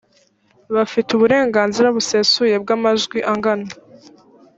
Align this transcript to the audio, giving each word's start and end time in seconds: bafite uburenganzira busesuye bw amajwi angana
bafite 0.75 1.09
uburenganzira 1.13 1.93
busesuye 1.95 2.55
bw 2.63 2.69
amajwi 2.77 3.17
angana 3.31 3.69